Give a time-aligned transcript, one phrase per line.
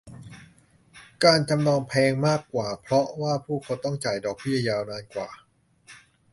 [1.23, 5.29] การจำนองแพงมากกว่าเพราะว่าผู้คนต้องจ่ายดอกเบี้ยยาวนานกว่า